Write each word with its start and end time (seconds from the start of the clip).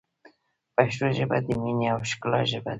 پښتو 0.75 1.05
ژبه، 1.17 1.37
د 1.45 1.47
مینې 1.61 1.87
او 1.93 1.99
ښکلا 2.09 2.41
ژبه 2.51 2.67
ده. 2.69 2.69